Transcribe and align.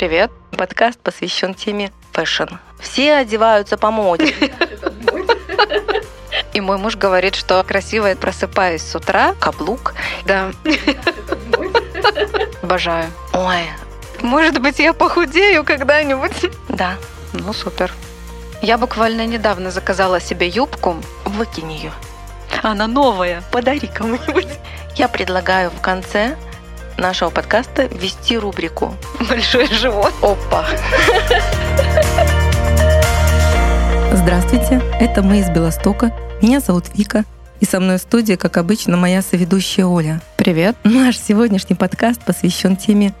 Привет. 0.00 0.30
Подкаст 0.56 0.98
посвящен 0.98 1.52
теме 1.52 1.92
fashion. 2.12 2.54
Все 2.78 3.16
одеваются 3.16 3.76
по 3.76 3.90
моде. 3.90 4.34
И 6.54 6.60
мой 6.62 6.78
муж 6.78 6.96
говорит, 6.96 7.34
что 7.34 7.62
красиво 7.64 8.14
просыпаюсь 8.14 8.80
с 8.80 8.94
утра, 8.94 9.34
каблук. 9.38 9.92
Да. 10.24 10.52
Обожаю. 12.62 13.10
Ой, 13.34 13.66
Может 14.22 14.62
быть, 14.62 14.78
я 14.78 14.94
похудею 14.94 15.64
когда-нибудь? 15.64 16.46
да, 16.70 16.94
Ну, 17.34 17.52
супер. 17.52 17.92
Я 18.62 18.78
буквально 18.78 19.26
недавно 19.26 19.70
заказала 19.70 20.18
себе 20.18 20.48
юбку. 20.48 20.96
выкинь 21.26 21.72
ее. 21.72 21.92
Она 22.62 22.86
новая. 22.86 23.42
Подари 23.52 23.86
кому-нибудь. 23.86 24.48
Я 24.96 25.08
предлагаю 25.08 25.70
в 25.70 25.82
конце 25.82 26.38
нашего 27.00 27.30
подкаста 27.30 27.86
ввести 27.86 28.38
рубрику 28.38 28.94
Большой 29.28 29.66
живот. 29.66 30.12
«Опа». 30.22 30.66
Здравствуйте, 34.12 34.82
это 35.00 35.22
мы 35.22 35.40
из 35.40 35.48
Белостока. 35.48 36.12
Меня 36.42 36.60
зовут 36.60 36.84
Вика. 36.94 37.24
И 37.60 37.64
со 37.64 37.80
мной 37.80 37.98
в 37.98 38.00
студии, 38.00 38.34
как 38.34 38.56
обычно, 38.56 38.96
моя 38.96 39.22
соведущая 39.22 39.86
Оля. 39.86 40.20
Привет. 40.36 40.76
Наш 40.84 41.18
сегодняшний 41.18 41.76
подкаст 41.76 42.22
посвящен 42.22 42.76
теме 42.76 43.14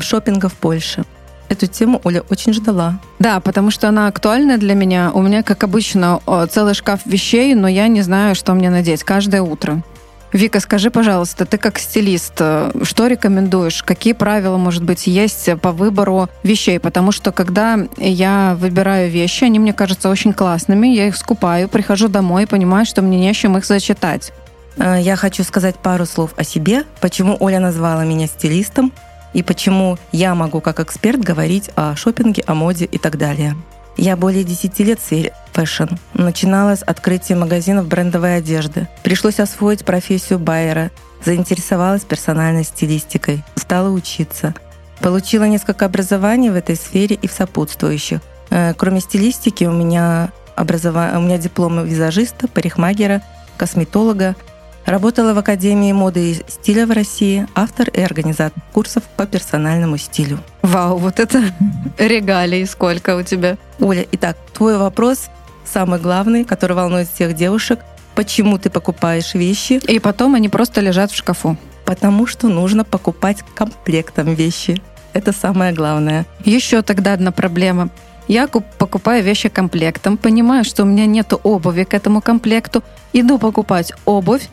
шопинга 0.00 0.48
в 0.48 0.54
Польше. 0.54 1.04
Эту 1.48 1.66
тему 1.66 2.00
Оля 2.04 2.22
очень 2.30 2.54
ждала. 2.54 2.98
Да, 3.18 3.40
потому 3.40 3.70
что 3.70 3.88
она 3.88 4.08
актуальна 4.08 4.56
для 4.56 4.74
меня. 4.74 5.10
У 5.12 5.20
меня, 5.20 5.42
как 5.42 5.64
обычно, 5.64 6.20
целый 6.50 6.72
шкаф 6.74 7.00
вещей, 7.04 7.54
но 7.54 7.68
я 7.68 7.88
не 7.88 8.00
знаю, 8.02 8.34
что 8.34 8.54
мне 8.54 8.70
надеть 8.70 9.04
каждое 9.04 9.42
утро. 9.42 9.82
Вика, 10.32 10.60
скажи, 10.60 10.90
пожалуйста, 10.90 11.44
ты 11.44 11.58
как 11.58 11.78
стилист, 11.78 12.34
э, 12.40 12.70
что 12.84 13.06
рекомендуешь? 13.06 13.82
Какие 13.82 14.14
правила, 14.14 14.56
может 14.56 14.82
быть, 14.82 15.06
есть 15.06 15.50
по 15.60 15.72
выбору 15.72 16.28
вещей? 16.42 16.80
Потому 16.80 17.12
что 17.12 17.32
когда 17.32 17.78
я 17.98 18.56
выбираю 18.58 19.10
вещи, 19.10 19.44
они 19.44 19.58
мне 19.58 19.74
кажутся 19.74 20.08
очень 20.08 20.32
классными, 20.32 20.88
я 20.88 21.08
их 21.08 21.16
скупаю, 21.16 21.68
прихожу 21.68 22.08
домой 22.08 22.44
и 22.44 22.46
понимаю, 22.46 22.86
что 22.86 23.02
мне 23.02 23.18
не 23.18 23.28
с 23.28 23.34
чем 23.34 23.58
их 23.58 23.66
сочетать. 23.66 24.32
Э, 24.78 24.98
Я 24.98 25.16
хочу 25.16 25.44
сказать 25.44 25.76
пару 25.76 26.06
слов 26.06 26.32
о 26.36 26.44
себе, 26.44 26.84
почему 27.00 27.36
Оля 27.38 27.60
назвала 27.60 28.04
меня 28.04 28.26
стилистом 28.26 28.90
и 29.34 29.42
почему 29.42 29.98
я 30.12 30.34
могу 30.34 30.62
как 30.62 30.80
эксперт 30.80 31.20
говорить 31.20 31.70
о 31.76 31.94
шопинге, 31.94 32.42
о 32.46 32.54
моде 32.54 32.86
и 32.86 32.96
так 32.96 33.18
далее. 33.18 33.54
Я 33.96 34.16
более 34.16 34.44
10 34.44 34.78
лет 34.80 35.00
в 35.00 35.04
сфере 35.04 35.32
fashion. 35.52 35.94
Начинала 36.14 36.74
с 36.76 36.82
открытия 36.82 37.34
магазинов 37.34 37.86
брендовой 37.86 38.38
одежды. 38.38 38.88
Пришлось 39.02 39.40
освоить 39.40 39.84
профессию 39.84 40.38
байера. 40.38 40.90
Заинтересовалась 41.24 42.02
персональной 42.02 42.64
стилистикой. 42.64 43.44
Стала 43.56 43.90
учиться. 43.90 44.54
Получила 45.00 45.44
несколько 45.44 45.84
образований 45.84 46.50
в 46.50 46.56
этой 46.56 46.76
сфере 46.76 47.16
и 47.20 47.28
в 47.28 47.32
сопутствующих. 47.32 48.20
Э, 48.50 48.74
Кроме 48.74 49.00
стилистики 49.00 49.64
у 49.64 49.72
меня, 49.72 50.30
образова... 50.56 51.12
у 51.16 51.20
меня 51.20 51.38
дипломы 51.38 51.86
визажиста, 51.86 52.48
парикмахера, 52.48 53.22
косметолога. 53.56 54.36
Работала 54.84 55.32
в 55.32 55.38
Академии 55.38 55.92
моды 55.92 56.32
и 56.32 56.34
стиля 56.48 56.86
в 56.86 56.90
России, 56.90 57.46
автор 57.54 57.88
и 57.88 58.00
организатор 58.00 58.60
курсов 58.72 59.04
по 59.16 59.26
персональному 59.26 59.96
стилю. 59.96 60.40
Вау, 60.62 60.96
вот 60.98 61.20
это 61.20 61.42
регалии 61.98 62.64
сколько 62.64 63.16
у 63.16 63.22
тебя. 63.22 63.58
Оля, 63.80 64.04
итак, 64.10 64.36
твой 64.52 64.76
вопрос 64.76 65.28
самый 65.64 66.00
главный, 66.00 66.44
который 66.44 66.74
волнует 66.74 67.08
всех 67.08 67.34
девушек. 67.34 67.78
Почему 68.16 68.58
ты 68.58 68.70
покупаешь 68.70 69.34
вещи? 69.34 69.74
И 69.88 69.98
потом 70.00 70.34
они 70.34 70.48
просто 70.48 70.80
лежат 70.80 71.12
в 71.12 71.16
шкафу. 71.16 71.56
Потому 71.84 72.26
что 72.26 72.48
нужно 72.48 72.84
покупать 72.84 73.38
комплектом 73.54 74.34
вещи. 74.34 74.82
Это 75.12 75.32
самое 75.32 75.72
главное. 75.72 76.26
Еще 76.44 76.82
тогда 76.82 77.12
одна 77.12 77.30
проблема. 77.32 77.88
Я 78.28 78.46
куп- 78.46 78.64
покупаю 78.78 79.22
вещи 79.22 79.48
комплектом, 79.48 80.16
понимаю, 80.16 80.64
что 80.64 80.82
у 80.82 80.86
меня 80.86 81.06
нет 81.06 81.32
обуви 81.42 81.84
к 81.84 81.94
этому 81.94 82.20
комплекту, 82.20 82.82
иду 83.12 83.38
покупать 83.38 83.92
обувь, 84.04 84.48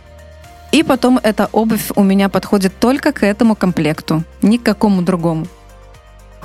и 0.72 0.84
потом 0.84 1.19
эта 1.22 1.50
обувь 1.52 1.91
у 1.96 2.03
меня 2.03 2.30
подходит 2.30 2.78
только 2.80 3.12
к 3.12 3.25
этому 3.25 3.56
комплекту, 3.56 4.24
ни 4.41 4.57
к 4.57 4.63
какому 4.63 5.02
другому. 5.02 5.47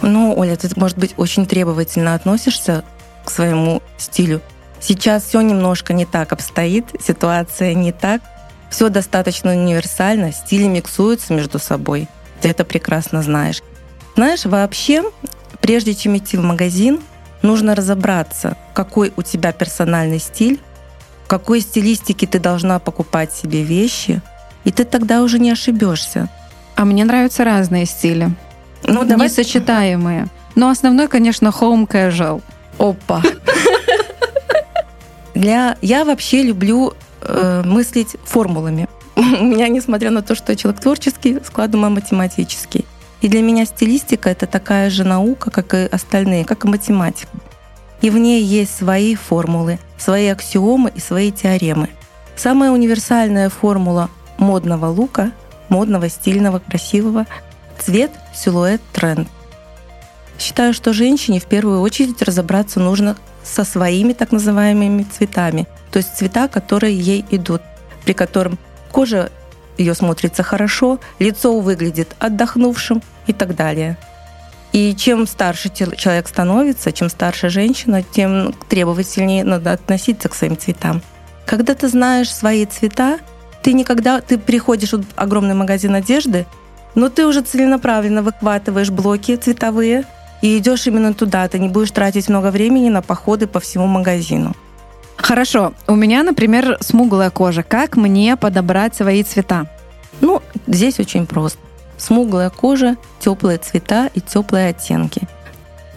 Ну, 0.02 0.34
Оля, 0.36 0.56
ты, 0.56 0.68
может 0.76 0.98
быть, 0.98 1.14
очень 1.16 1.46
требовательно 1.46 2.14
относишься 2.14 2.84
к 3.24 3.30
своему 3.30 3.82
стилю. 3.96 4.40
Сейчас 4.80 5.24
все 5.24 5.40
немножко 5.40 5.92
не 5.92 6.04
так 6.04 6.32
обстоит, 6.32 6.86
ситуация 7.00 7.74
не 7.74 7.92
так. 7.92 8.22
Все 8.70 8.88
достаточно 8.88 9.52
универсально, 9.52 10.32
стили 10.32 10.64
миксуются 10.64 11.32
между 11.32 11.58
собой. 11.58 12.08
Ты 12.40 12.48
это 12.48 12.64
прекрасно 12.64 13.22
знаешь. 13.22 13.62
Знаешь, 14.16 14.44
вообще, 14.44 15.04
прежде 15.60 15.94
чем 15.94 16.16
идти 16.16 16.36
в 16.36 16.42
магазин, 16.42 17.00
нужно 17.42 17.74
разобраться, 17.74 18.56
какой 18.74 19.12
у 19.16 19.22
тебя 19.22 19.52
персональный 19.52 20.18
стиль, 20.18 20.60
какой 21.38 21.60
стилистике 21.60 22.28
ты 22.28 22.38
должна 22.38 22.78
покупать 22.78 23.32
себе 23.32 23.64
вещи, 23.64 24.22
и 24.62 24.70
ты 24.70 24.84
тогда 24.84 25.20
уже 25.20 25.40
не 25.40 25.50
ошибешься. 25.50 26.28
А 26.76 26.84
мне 26.84 27.04
нравятся 27.04 27.42
разные 27.44 27.86
стили, 27.86 28.30
Ну, 28.84 29.04
давай 29.04 29.26
несочетаемые. 29.26 30.28
Но 30.54 30.70
основной, 30.70 31.08
конечно, 31.08 31.48
home 31.48 31.88
casual. 31.88 32.40
Опа. 32.78 33.20
Для... 35.34 35.76
Я 35.82 36.04
вообще 36.04 36.42
люблю 36.42 36.92
э, 37.22 37.62
мыслить 37.64 38.16
формулами. 38.24 38.86
У 39.16 39.44
меня, 39.44 39.66
несмотря 39.66 40.10
на 40.10 40.22
то, 40.22 40.36
что 40.36 40.52
я 40.52 40.56
человек 40.56 40.80
творческий, 40.80 41.40
склад 41.44 41.74
ума 41.74 41.88
математический. 41.88 42.84
И 43.22 43.28
для 43.28 43.42
меня 43.42 43.66
стилистика— 43.66 44.30
это 44.30 44.46
такая 44.46 44.88
же 44.88 45.02
наука, 45.02 45.50
как 45.50 45.74
и 45.74 45.88
остальные, 45.96 46.44
как 46.44 46.64
и 46.64 46.68
математика. 46.68 47.32
И 48.04 48.10
в 48.10 48.18
ней 48.18 48.42
есть 48.42 48.76
свои 48.76 49.14
формулы, 49.14 49.78
свои 49.96 50.26
аксиомы 50.26 50.92
и 50.94 51.00
свои 51.00 51.32
теоремы. 51.32 51.88
Самая 52.36 52.70
универсальная 52.70 53.48
формула 53.48 54.10
модного 54.36 54.88
лука, 54.88 55.32
модного, 55.70 56.10
стильного, 56.10 56.58
красивого— 56.58 57.24
цвет, 57.78 58.10
силуэт, 58.34 58.82
тренд. 58.92 59.26
Считаю, 60.38 60.74
что 60.74 60.92
женщине 60.92 61.40
в 61.40 61.46
первую 61.46 61.80
очередь 61.80 62.20
разобраться 62.20 62.78
нужно 62.78 63.16
со 63.42 63.64
своими 63.64 64.12
так 64.12 64.32
называемыми 64.32 65.04
цветами. 65.04 65.66
То 65.90 65.96
есть 65.96 66.14
цвета, 66.14 66.48
которые 66.48 67.00
ей 67.00 67.24
идут, 67.30 67.62
при 68.04 68.12
котором 68.12 68.58
кожа 68.92 69.32
ее 69.78 69.94
смотрится 69.94 70.42
хорошо, 70.42 71.00
лицо 71.18 71.58
выглядит 71.58 72.14
отдохнувшим 72.18 73.02
и 73.26 73.32
так 73.32 73.56
далее. 73.56 73.96
И 74.74 74.92
чем 74.96 75.28
старше 75.28 75.70
человек 75.72 76.26
становится, 76.26 76.90
чем 76.90 77.08
старше 77.08 77.48
женщина, 77.48 78.02
тем 78.02 78.52
требовательнее 78.68 79.44
надо 79.44 79.70
относиться 79.70 80.28
к 80.28 80.34
своим 80.34 80.58
цветам. 80.58 81.00
Когда 81.46 81.76
ты 81.76 81.86
знаешь 81.86 82.34
свои 82.34 82.66
цвета, 82.66 83.20
ты 83.62 83.72
никогда, 83.72 84.20
ты 84.20 84.36
приходишь 84.36 84.92
в 84.92 85.04
огромный 85.14 85.54
магазин 85.54 85.94
одежды, 85.94 86.44
но 86.96 87.08
ты 87.08 87.24
уже 87.24 87.42
целенаправленно 87.42 88.22
выхватываешь 88.22 88.90
блоки 88.90 89.36
цветовые 89.36 90.06
и 90.42 90.58
идешь 90.58 90.88
именно 90.88 91.14
туда. 91.14 91.46
Ты 91.46 91.60
не 91.60 91.68
будешь 91.68 91.92
тратить 91.92 92.28
много 92.28 92.50
времени 92.50 92.88
на 92.88 93.00
походы 93.00 93.46
по 93.46 93.60
всему 93.60 93.86
магазину. 93.86 94.56
Хорошо, 95.14 95.72
у 95.86 95.94
меня, 95.94 96.24
например, 96.24 96.78
смуглая 96.80 97.30
кожа. 97.30 97.62
Как 97.62 97.96
мне 97.96 98.36
подобрать 98.36 98.96
свои 98.96 99.22
цвета? 99.22 99.68
Ну, 100.20 100.42
здесь 100.66 100.98
очень 100.98 101.26
просто. 101.26 101.60
Смуглая 102.04 102.50
кожа, 102.50 102.96
теплые 103.18 103.56
цвета 103.56 104.10
и 104.12 104.20
теплые 104.20 104.68
оттенки. 104.68 105.22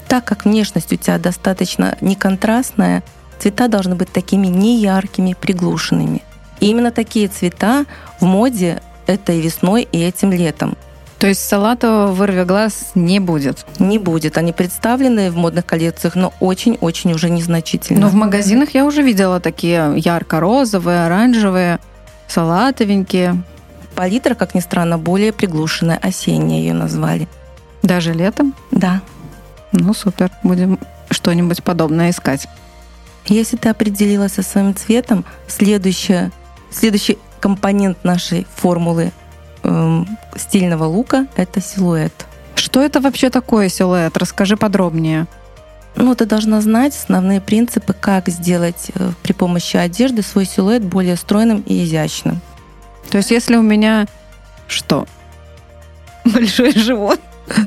Так 0.08 0.24
как 0.24 0.46
внешность 0.46 0.94
у 0.94 0.96
тебя 0.96 1.18
достаточно 1.18 1.98
неконтрастная, 2.00 3.04
цвета 3.40 3.68
должны 3.68 3.96
быть 3.96 4.10
такими 4.14 4.48
неяркими, 4.48 5.36
приглушенными. 5.38 6.22
И 6.62 6.70
именно 6.70 6.92
такие 6.92 7.28
цвета 7.28 7.86
в 8.22 8.26
моде 8.26 8.82
этой 9.06 9.42
весной 9.42 9.86
и 9.92 10.00
этим 10.00 10.32
летом. 10.32 10.78
То 11.20 11.28
есть 11.28 11.46
салатового 11.46 12.14
вырви 12.14 12.44
глаз 12.44 12.92
не 12.96 13.20
будет. 13.20 13.66
Не 13.78 14.00
будет. 14.00 14.38
Они 14.38 14.54
представлены 14.54 15.30
в 15.30 15.36
модных 15.36 15.66
коллекциях, 15.66 16.16
но 16.16 16.34
очень-очень 16.40 17.12
уже 17.12 17.30
незначительно. 17.30 18.00
Но 18.00 18.08
в 18.08 18.14
магазинах 18.14 18.70
я 18.76 18.86
уже 18.86 19.02
видела 19.02 19.42
такие 19.42 19.94
ярко-розовые, 19.98 21.06
оранжевые, 21.06 21.80
салатовенькие. 22.30 23.44
Палитра, 23.98 24.36
как 24.36 24.54
ни 24.54 24.60
странно, 24.60 25.00
более 25.00 25.34
приглушенная, 25.34 25.98
осенняя 25.98 26.60
ее 26.60 26.74
назвали. 26.76 27.28
Даже 27.82 28.14
летом? 28.14 28.54
Да. 28.70 29.02
Ну, 29.72 29.96
супер. 29.96 30.30
Будем 30.44 30.78
что-нибудь 31.10 31.64
подобное 31.64 32.12
искать. 32.12 32.48
Если 33.26 33.58
ты 33.58 33.70
определилась 33.70 34.34
со 34.34 34.44
своим 34.44 34.76
цветом, 34.76 35.26
следующее, 35.48 36.32
следующий 36.70 37.18
компонент 37.40 38.04
нашей 38.04 38.46
формулы 38.56 39.14
эм, 39.64 40.08
стильного 40.36 40.84
лука– 40.84 41.26
это 41.36 41.60
силуэт. 41.60 42.28
Что 42.54 42.84
это 42.84 43.02
вообще 43.02 43.32
такое 43.32 43.68
силуэт? 43.68 44.16
Расскажи 44.16 44.58
подробнее. 44.58 45.26
Ну, 45.96 46.14
ты 46.14 46.28
должна 46.28 46.62
знать 46.62 46.96
основные 46.96 47.42
принципы, 47.42 47.94
как 48.00 48.30
сделать 48.30 48.92
э, 48.94 49.10
при 49.24 49.34
помощи 49.34 49.76
одежды 49.76 50.22
свой 50.22 50.46
силуэт 50.46 50.84
более 50.84 51.16
стройным 51.16 51.64
и 51.66 51.84
изящным. 51.84 52.42
То 53.10 53.18
есть 53.18 53.32
если 53.32 53.56
у 53.56 53.62
меня 53.62 54.08
что? 54.68 55.08
Большой 56.26 56.72
живот? 56.72 57.20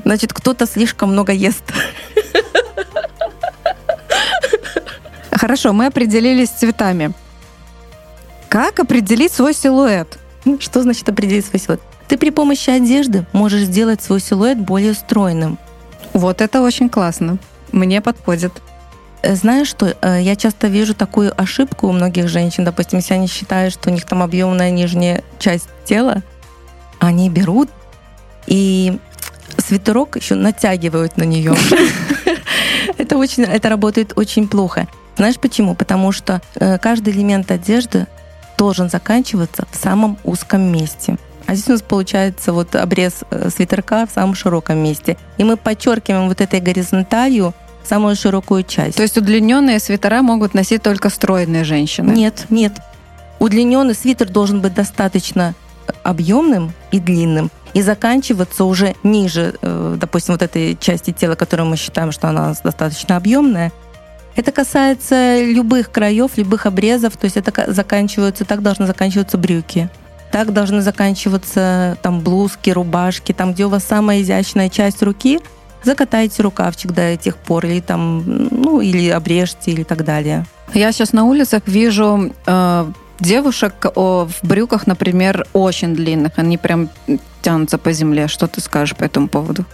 Значит, 0.05 0.33
кто-то 0.33 0.65
слишком 0.67 1.11
много 1.11 1.31
ест. 1.31 1.63
Хорошо, 5.31 5.73
мы 5.73 5.87
определились 5.87 6.49
с 6.49 6.59
цветами. 6.59 7.13
Как 8.47 8.79
определить 8.79 9.31
свой 9.31 9.53
силуэт? 9.53 10.19
Что 10.59 10.83
значит 10.83 11.07
определить 11.09 11.45
свой 11.45 11.59
силуэт? 11.59 11.81
Ты 12.07 12.17
при 12.17 12.29
помощи 12.29 12.69
одежды 12.69 13.25
можешь 13.31 13.61
сделать 13.61 14.03
свой 14.03 14.19
силуэт 14.19 14.59
более 14.59 14.93
стройным. 14.93 15.57
Вот 16.13 16.41
это 16.41 16.61
очень 16.61 16.89
классно. 16.89 17.37
Мне 17.71 18.01
подходит. 18.01 18.51
Э, 19.21 19.35
знаешь 19.35 19.67
что, 19.67 19.95
э, 20.01 20.19
я 20.21 20.35
часто 20.35 20.67
вижу 20.67 20.93
такую 20.93 21.39
ошибку 21.39 21.87
у 21.87 21.91
многих 21.91 22.27
женщин, 22.27 22.63
допустим, 22.63 22.99
если 22.99 23.13
они 23.13 23.27
считают, 23.27 23.73
что 23.73 23.89
у 23.89 23.93
них 23.93 24.05
там 24.05 24.23
объемная 24.23 24.71
нижняя 24.71 25.23
часть 25.39 25.69
тела, 25.85 26.23
они 26.99 27.29
берут 27.29 27.69
и 28.47 28.97
свитерок 29.57 30.15
еще 30.15 30.35
натягивают 30.35 31.17
на 31.17 31.23
нее. 31.23 31.55
Это 32.97 33.17
очень, 33.17 33.43
это 33.43 33.69
работает 33.69 34.13
очень 34.15 34.47
плохо. 34.47 34.87
Знаешь 35.17 35.39
почему? 35.39 35.75
Потому 35.75 36.11
что 36.11 36.41
э, 36.55 36.77
каждый 36.77 37.13
элемент 37.13 37.51
одежды 37.51 38.07
должен 38.57 38.89
заканчиваться 38.89 39.67
в 39.71 39.75
самом 39.75 40.17
узком 40.23 40.61
месте. 40.61 41.17
А 41.47 41.55
здесь 41.55 41.69
у 41.69 41.71
нас 41.73 41.81
получается 41.81 42.53
вот 42.53 42.75
обрез 42.75 43.23
свитерка 43.55 44.05
в 44.05 44.11
самом 44.11 44.35
широком 44.35 44.77
месте. 44.77 45.17
И 45.37 45.43
мы 45.43 45.57
подчеркиваем 45.57 46.27
вот 46.27 46.41
этой 46.41 46.59
горизонталью 46.59 47.53
самую 47.83 48.15
широкую 48.15 48.63
часть. 48.63 48.97
То 48.97 49.03
есть 49.03 49.17
удлиненные 49.17 49.79
свитера 49.79 50.21
могут 50.21 50.53
носить 50.53 50.81
только 50.81 51.09
стройные 51.09 51.63
женщины? 51.63 52.11
Нет, 52.11 52.45
нет. 52.49 52.73
Удлиненный 53.39 53.95
свитер 53.95 54.29
должен 54.29 54.61
быть 54.61 54.73
достаточно 54.73 55.55
объемным 56.03 56.73
и 56.91 56.99
длинным, 56.99 57.49
и 57.73 57.81
заканчиваться 57.81 58.65
уже 58.65 58.95
ниже, 59.03 59.55
э, 59.61 59.97
допустим, 59.99 60.35
вот 60.35 60.41
этой 60.41 60.77
части 60.79 61.11
тела, 61.11 61.35
которую 61.35 61.67
мы 61.67 61.77
считаем, 61.77 62.11
что 62.11 62.29
она 62.29 62.53
достаточно 62.63 63.17
объемная. 63.17 63.71
Это 64.35 64.51
касается 64.51 65.43
любых 65.43 65.91
краев, 65.91 66.37
любых 66.37 66.65
обрезов, 66.65 67.17
то 67.17 67.25
есть 67.25 67.35
это 67.35 67.71
заканчиваются, 67.71 68.45
так 68.45 68.61
должны 68.61 68.85
заканчиваться 68.85 69.37
брюки. 69.37 69.89
Так 70.31 70.53
должны 70.53 70.81
заканчиваться 70.81 71.97
там 72.01 72.21
блузки, 72.21 72.69
рубашки, 72.69 73.33
там, 73.33 73.53
где 73.53 73.65
у 73.65 73.69
вас 73.69 73.83
самая 73.83 74.21
изящная 74.21 74.69
часть 74.69 75.03
руки– 75.03 75.39
закатайте 75.83 76.43
рукавчик 76.43 76.91
до 76.91 77.01
этих 77.01 77.37
пор, 77.37 77.65
или 77.65 77.79
там, 77.79 78.23
ну, 78.25 78.81
или 78.81 79.09
обрежьте, 79.09 79.71
или 79.71 79.83
так 79.83 80.03
далее. 80.03 80.45
Я 80.73 80.91
сейчас 80.91 81.13
на 81.13 81.25
улицах 81.25 81.63
вижу 81.65 82.33
э, 82.45 82.91
девушек 83.19 83.73
о, 83.95 84.25
в 84.25 84.47
брюках, 84.47 84.87
например, 84.87 85.45
очень 85.53 85.95
длинных. 85.95 86.33
Они 86.37 86.57
прям 86.57 86.89
тянутся 87.41 87.77
по 87.77 87.91
земле. 87.91 88.27
Что 88.27 88.47
ты 88.47 88.61
скажешь 88.61 88.95
по 88.95 89.03
этому 89.03 89.27
поводу? 89.27 89.65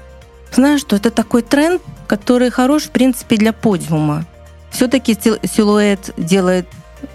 Знаешь, 0.53 0.81
что 0.81 0.95
это 0.95 1.11
такой 1.11 1.41
тренд, 1.41 1.81
который 2.07 2.49
хорош, 2.49 2.83
в 2.83 2.89
принципе, 2.89 3.37
для 3.37 3.53
подиума. 3.53 4.25
Все-таки 4.71 5.13
силуэт 5.15 6.13
делает 6.17 6.67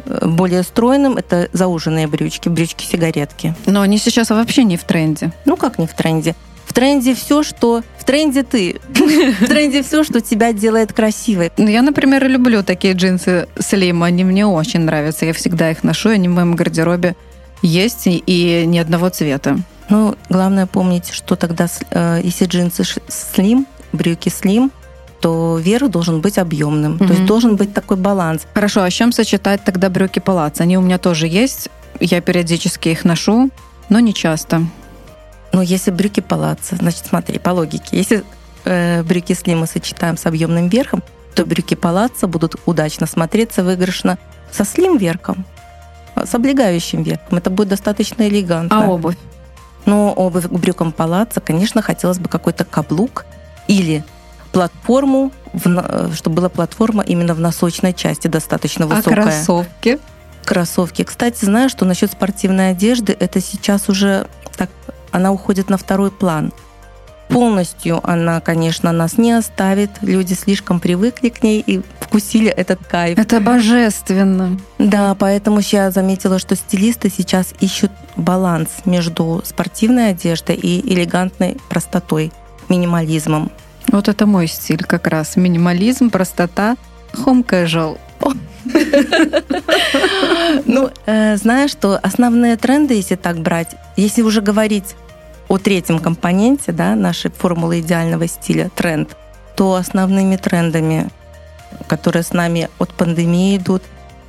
э, 0.06 0.26
более 0.26 0.62
стройным. 0.62 1.16
Это 1.16 1.48
зауженные 1.52 2.06
брючки, 2.06 2.48
брючки-сигаретки. 2.48 3.54
Но 3.66 3.80
они 3.80 3.98
сейчас 3.98 4.30
вообще 4.30 4.64
не 4.64 4.76
в 4.76 4.84
тренде. 4.84 5.32
Ну 5.44 5.56
как 5.56 5.78
не 5.78 5.86
в 5.86 5.94
тренде? 5.94 6.34
В 6.72 6.74
тренде 6.74 7.14
все, 7.14 7.42
что... 7.42 7.82
В 7.98 8.04
тренде 8.04 8.44
ты. 8.44 8.80
В 8.94 9.46
тренде 9.46 9.82
все, 9.82 10.04
что 10.04 10.22
тебя 10.22 10.54
делает 10.54 10.94
красивой. 10.94 11.52
Ну, 11.58 11.68
я, 11.68 11.82
например, 11.82 12.26
люблю 12.26 12.62
такие 12.62 12.94
джинсы 12.94 13.46
Слим. 13.58 14.02
Они 14.02 14.24
мне 14.24 14.46
очень 14.46 14.80
нравятся. 14.80 15.26
Я 15.26 15.34
всегда 15.34 15.70
их 15.70 15.84
ношу. 15.84 16.08
Они 16.08 16.28
в 16.28 16.30
моем 16.30 16.54
гардеробе 16.54 17.14
есть 17.60 18.04
и 18.06 18.64
ни 18.66 18.78
одного 18.78 19.10
цвета. 19.10 19.58
Ну, 19.90 20.16
главное 20.30 20.64
помнить, 20.64 21.10
что 21.10 21.36
тогда, 21.36 21.66
э, 21.90 22.22
если 22.24 22.46
джинсы 22.46 22.84
слим, 23.06 23.66
брюки 23.92 24.30
слим, 24.30 24.72
то 25.20 25.58
верх 25.62 25.90
должен 25.90 26.22
быть 26.22 26.38
объемным. 26.38 26.94
Mm-hmm. 26.94 27.06
То 27.06 27.12
есть 27.12 27.26
должен 27.26 27.56
быть 27.56 27.74
такой 27.74 27.98
баланс. 27.98 28.46
Хорошо, 28.54 28.82
а 28.82 28.88
с 28.88 28.94
чем 28.94 29.12
сочетать 29.12 29.62
тогда 29.62 29.90
брюки 29.90 30.20
палац? 30.20 30.62
Они 30.62 30.78
у 30.78 30.80
меня 30.80 30.96
тоже 30.96 31.26
есть. 31.28 31.68
Я 32.00 32.22
периодически 32.22 32.88
их 32.88 33.04
ношу, 33.04 33.50
но 33.90 34.00
не 34.00 34.14
часто. 34.14 34.62
Но 35.52 35.62
если 35.62 35.90
брюки 35.90 36.20
палаца, 36.20 36.76
значит, 36.76 37.06
смотри, 37.06 37.38
по 37.38 37.50
логике, 37.50 37.96
если 37.96 38.24
э, 38.64 39.02
брюки 39.02 39.34
слим 39.34 39.60
мы 39.60 39.66
сочетаем 39.66 40.16
с 40.16 40.26
объемным 40.26 40.68
верхом, 40.68 41.02
то 41.34 41.44
брюки 41.44 41.74
палаца 41.74 42.26
будут 42.26 42.56
удачно 42.66 43.06
смотреться 43.06 43.62
выигрышно 43.62 44.18
со 44.50 44.64
слим 44.64 44.96
верхом, 44.96 45.44
с 46.16 46.34
облегающим 46.34 47.02
верхом. 47.02 47.38
Это 47.38 47.50
будет 47.50 47.68
достаточно 47.68 48.28
элегантно. 48.28 48.84
А 48.84 48.88
обувь? 48.88 49.16
Но 49.84 50.12
обувь 50.12 50.46
к 50.46 50.52
брюкам 50.52 50.92
палаца, 50.92 51.40
конечно, 51.40 51.82
хотелось 51.82 52.18
бы 52.18 52.28
какой-то 52.28 52.64
каблук 52.64 53.26
или 53.66 54.04
платформу, 54.52 55.32
в, 55.52 56.14
чтобы 56.14 56.36
была 56.36 56.48
платформа 56.48 57.02
именно 57.02 57.34
в 57.34 57.40
носочной 57.40 57.92
части 57.92 58.28
достаточно 58.28 58.84
а 58.84 58.88
высокая. 58.88 59.14
А 59.14 59.22
кроссовки? 59.22 59.98
Кроссовки. 60.44 61.04
Кстати, 61.04 61.44
знаю, 61.44 61.68
что 61.68 61.84
насчет 61.84 62.12
спортивной 62.12 62.70
одежды 62.70 63.16
это 63.18 63.40
сейчас 63.40 63.88
уже 63.88 64.28
так 64.56 64.70
она 65.12 65.32
уходит 65.32 65.70
на 65.70 65.76
второй 65.76 66.10
план. 66.10 66.52
Полностью 67.28 68.00
она, 68.02 68.40
конечно, 68.40 68.92
нас 68.92 69.16
не 69.16 69.32
оставит. 69.32 69.90
Люди 70.02 70.34
слишком 70.34 70.80
привыкли 70.80 71.30
к 71.30 71.42
ней 71.42 71.64
и 71.66 71.80
вкусили 72.00 72.50
этот 72.50 72.86
кайф. 72.86 73.18
Это 73.18 73.40
божественно. 73.40 74.58
Да, 74.78 75.14
поэтому 75.14 75.60
я 75.60 75.90
заметила, 75.90 76.38
что 76.38 76.56
стилисты 76.56 77.08
сейчас 77.08 77.54
ищут 77.60 77.90
баланс 78.16 78.68
между 78.84 79.40
спортивной 79.46 80.10
одеждой 80.10 80.56
и 80.56 80.92
элегантной 80.92 81.56
простотой, 81.70 82.32
минимализмом. 82.68 83.50
Вот 83.88 84.08
это 84.08 84.26
мой 84.26 84.46
стиль 84.46 84.84
как 84.84 85.06
раз. 85.06 85.36
Минимализм, 85.36 86.10
простота, 86.10 86.76
home 87.14 87.46
casual. 87.46 87.98
Ну, 90.64 90.90
э, 91.06 91.36
знаешь, 91.36 91.70
что 91.70 91.98
основные 92.02 92.56
тренды, 92.56 92.94
если 92.94 93.16
так 93.16 93.38
брать, 93.38 93.76
если 93.96 94.22
уже 94.22 94.40
говорить 94.40 94.94
о 95.48 95.58
третьем 95.58 95.98
компоненте 95.98 96.72
да, 96.72 96.94
нашей 96.94 97.30
формулы 97.30 97.80
идеального 97.80 98.26
стиля, 98.26 98.70
тренд, 98.74 99.16
то 99.56 99.74
основными 99.74 100.36
трендами, 100.36 101.08
которые 101.88 102.22
с 102.22 102.32
нами 102.32 102.68
от 102.78 102.92
пандемии 102.94 103.56
идут, 103.56 103.82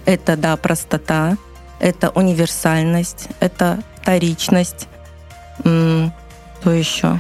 это, 0.06 0.36
да, 0.38 0.58
простота, 0.58 1.38
это 1.80 2.10
универсальность, 2.10 3.28
это 3.40 3.80
вторичность, 4.02 4.88
что 5.60 6.72
еще? 6.72 7.20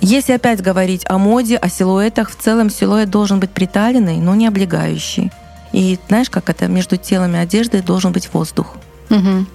Если 0.00 0.32
опять 0.32 0.62
говорить 0.62 1.04
о 1.06 1.18
моде, 1.18 1.56
о 1.56 1.68
силуэтах, 1.68 2.30
в 2.30 2.36
целом 2.36 2.68
силуэт 2.70 3.10
должен 3.10 3.40
быть 3.40 3.50
приталенный, 3.50 4.16
но 4.16 4.34
не 4.34 4.46
облегающий. 4.46 5.30
И 5.74 5.98
знаешь, 6.06 6.30
как 6.30 6.48
это 6.50 6.68
между 6.68 6.96
телом 6.96 7.34
и 7.34 7.38
одеждой 7.38 7.82
должен 7.82 8.12
быть 8.12 8.32
воздух. 8.32 8.76
Угу. 9.10 9.46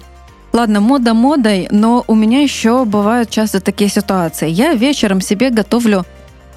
Ладно, 0.52 0.80
мода 0.80 1.14
модой, 1.14 1.66
но 1.70 2.04
у 2.06 2.14
меня 2.14 2.42
еще 2.42 2.84
бывают 2.84 3.30
часто 3.30 3.60
такие 3.60 3.88
ситуации. 3.88 4.50
Я 4.50 4.74
вечером 4.74 5.22
себе 5.22 5.48
готовлю 5.48 6.04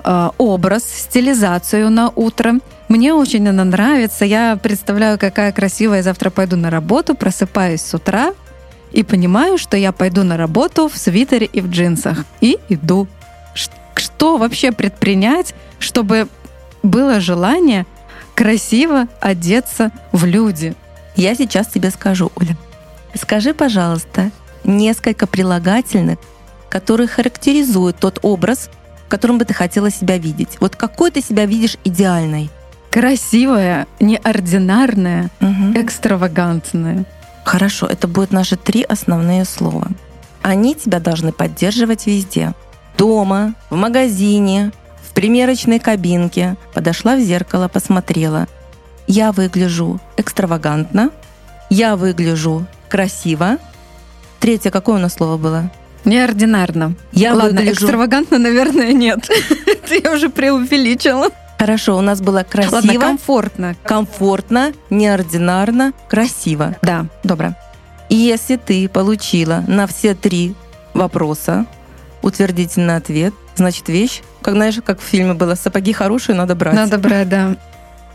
э, 0.04 0.30
образ, 0.38 0.84
стилизацию 0.84 1.90
на 1.90 2.10
утро. 2.10 2.56
Мне 2.90 3.14
очень 3.14 3.48
она 3.48 3.64
нравится. 3.64 4.26
Я 4.26 4.58
представляю, 4.62 5.18
какая 5.18 5.54
красивая 5.54 6.04
завтра 6.04 6.30
пойду 6.30 6.58
на 6.58 6.70
работу, 6.70 7.16
просыпаюсь 7.16 7.82
с 7.82 7.94
утра 7.94 8.34
и 8.92 9.04
понимаю, 9.04 9.58
что 9.58 9.78
я 9.78 9.94
пойду 9.94 10.24
на 10.24 10.36
работу 10.36 10.90
в 10.90 10.98
свитере 10.98 11.46
и 11.46 11.62
в 11.62 11.70
джинсах. 11.70 12.26
И 12.42 12.60
иду. 12.68 13.08
Что 13.96 14.36
вообще 14.36 14.74
предпринять, 14.74 15.56
чтобы 15.80 16.28
было 16.82 17.22
желание 17.22 17.86
красиво 18.36 19.08
одеться 19.20 19.92
в 20.12 20.26
люди. 20.26 20.76
Я 21.16 21.36
сейчас 21.36 21.68
тебе 21.68 21.92
скажу, 21.92 22.32
Оля. 22.36 22.58
Скажи, 23.16 23.54
пожалуйста, 23.54 24.32
несколько 24.64 25.28
прилагательных, 25.28 26.18
которые 26.70 27.08
характеризуют 27.08 27.98
тот 27.98 28.20
образ, 28.24 28.70
в 29.06 29.10
котором 29.10 29.38
бы 29.38 29.46
ты 29.46 29.54
хотела 29.54 29.92
себя 29.92 30.18
видеть. 30.18 30.58
Вот 30.60 30.76
какой 30.76 31.12
ты 31.12 31.22
себя 31.22 31.46
видишь 31.46 31.78
идеальной? 31.84 32.50
Красивая, 32.90 33.88
неординарная, 34.00 35.30
угу. 35.40 35.74
экстравагантная. 35.76 37.06
Хорошо, 37.44 37.88
это 37.88 38.08
будут 38.08 38.32
наши 38.32 38.56
три 38.56 38.84
основные 38.84 39.46
слова. 39.46 39.88
Они 40.42 40.76
тебя 40.76 41.00
должны 41.00 41.32
поддерживать 41.32 42.06
везде. 42.06 42.54
Дома, 42.98 43.56
в 43.70 43.76
магазине, 43.76 44.72
в 45.14 45.16
примерочной 45.16 45.78
кабинке, 45.78 46.58
подошла 46.74 47.16
в 47.16 47.20
зеркало, 47.20 47.68
посмотрела. 47.68 48.48
Я 49.06 49.32
выгляжу 49.32 50.00
экстравагантно, 50.18 51.12
я 51.70 51.96
выгляжу 51.96 52.66
красиво. 52.90 53.60
Третье, 54.40 54.72
какое 54.72 54.96
у 54.96 55.00
нас 55.00 55.14
слово 55.14 55.38
было? 55.38 55.72
Неординарно. 56.04 56.96
Я 57.12 57.36
Ладно, 57.36 57.60
выгляжу... 57.60 57.86
экстравагантно, 57.86 58.40
наверное, 58.40 58.92
нет. 58.92 59.30
Это 59.68 59.96
я 60.04 60.14
уже 60.14 60.30
преувеличила. 60.30 61.30
Хорошо, 61.60 61.96
у 61.96 62.02
нас 62.02 62.20
было 62.20 62.42
красиво. 62.42 62.78
Ладно, 62.78 62.94
комфортно. 62.96 63.76
Комфортно, 63.84 64.74
неординарно, 64.90 65.94
красиво. 66.10 66.76
Да. 66.82 67.06
Добро. 67.24 67.54
И 68.10 68.16
если 68.16 68.56
ты 68.56 68.90
получила 68.90 69.64
на 69.68 69.86
все 69.86 70.16
три 70.16 70.56
вопроса 70.96 71.68
утвердительный 72.24 72.96
ответ. 72.96 73.34
Значит, 73.56 73.88
вещь, 73.90 74.24
как 74.42 74.56
знаешь, 74.56 74.80
как 74.84 75.00
в 75.00 75.04
фильме 75.04 75.36
было, 75.36 75.54
сапоги 75.54 75.94
хорошие, 75.94 76.36
надо 76.36 76.56
брать. 76.56 76.74
Надо 76.74 76.98
брать, 76.98 77.30
да. 77.30 77.56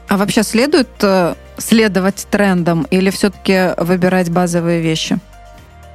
А 0.09 0.17
вообще 0.17 0.43
следует 0.43 0.89
э, 1.03 1.35
следовать 1.59 2.27
трендам 2.31 2.85
или 2.91 3.11
все-таки 3.11 3.75
выбирать 3.77 4.31
базовые 4.31 4.81
вещи? 4.81 5.19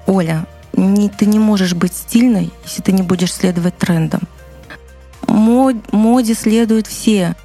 Оля, 0.06 0.46
не, 0.74 1.10
ты 1.10 1.26
не 1.26 1.40
можешь 1.40 1.74
быть 1.74 1.94
стильной, 1.94 2.52
если 2.64 2.82
ты 2.82 2.92
не 2.92 3.02
будешь 3.02 3.34
следовать 3.34 3.78
трендам. 3.78 4.22
Мод, 5.28 5.76
моде 5.92 6.36
следуют 6.36 6.88
все. 6.88 7.36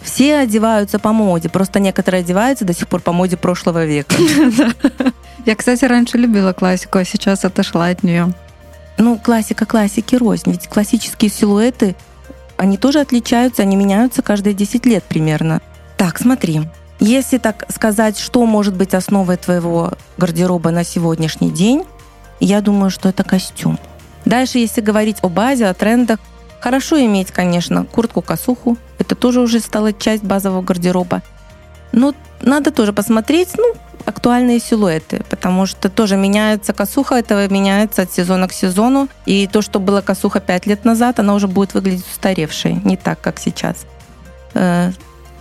Все 0.00 0.36
одеваются 0.36 1.00
по 1.00 1.12
моде, 1.12 1.48
просто 1.48 1.80
некоторые 1.80 2.20
одеваются 2.20 2.64
до 2.64 2.72
сих 2.72 2.86
пор 2.86 3.00
по 3.00 3.12
моде 3.12 3.36
прошлого 3.36 3.84
века. 3.84 4.14
Я, 5.46 5.56
кстати, 5.56 5.84
раньше 5.84 6.18
любила 6.18 6.52
классику, 6.52 6.98
а 6.98 7.04
сейчас 7.04 7.44
отошла 7.44 7.86
от 7.86 8.04
нее. 8.04 8.32
Ну, 8.98 9.16
классика 9.16 9.64
классики 9.64 10.16
рознь. 10.16 10.50
Ведь 10.50 10.68
классические 10.68 11.30
силуэты, 11.30 11.94
они 12.56 12.76
тоже 12.76 13.00
отличаются, 13.00 13.62
они 13.62 13.76
меняются 13.76 14.22
каждые 14.22 14.54
10 14.54 14.84
лет 14.86 15.04
примерно. 15.04 15.62
Так, 15.96 16.18
смотри. 16.18 16.62
Если 17.00 17.38
так 17.38 17.64
сказать, 17.70 18.18
что 18.18 18.44
может 18.44 18.74
быть 18.74 18.92
основой 18.94 19.36
твоего 19.36 19.92
гардероба 20.16 20.72
на 20.72 20.82
сегодняшний 20.82 21.50
день, 21.50 21.84
я 22.40 22.60
думаю, 22.60 22.90
что 22.90 23.08
это 23.08 23.22
костюм. 23.22 23.78
Дальше, 24.24 24.58
если 24.58 24.80
говорить 24.80 25.18
о 25.22 25.28
базе, 25.28 25.66
о 25.68 25.74
трендах, 25.74 26.18
хорошо 26.60 27.00
иметь, 27.00 27.30
конечно, 27.30 27.84
куртку-косуху. 27.84 28.76
Это 28.98 29.14
тоже 29.14 29.40
уже 29.40 29.60
стала 29.60 29.92
часть 29.92 30.24
базового 30.24 30.62
гардероба. 30.62 31.22
Но 31.92 32.14
надо 32.42 32.70
тоже 32.70 32.92
посмотреть, 32.92 33.50
ну, 33.56 33.74
актуальные 34.04 34.60
силуэты, 34.60 35.22
потому 35.28 35.66
что 35.66 35.88
тоже 35.88 36.16
меняется 36.16 36.72
косуха, 36.72 37.16
это 37.16 37.46
меняется 37.48 38.02
от 38.02 38.12
сезона 38.12 38.48
к 38.48 38.52
сезону. 38.52 39.08
И 39.26 39.46
то, 39.46 39.62
что 39.62 39.80
было 39.80 40.00
косуха 40.00 40.40
пять 40.40 40.66
лет 40.66 40.84
назад, 40.84 41.18
она 41.18 41.34
уже 41.34 41.48
будет 41.48 41.74
выглядеть 41.74 42.06
устаревшей, 42.10 42.80
не 42.84 42.96
так, 42.96 43.20
как 43.20 43.38
сейчас. 43.38 43.86
Э, 44.54 44.92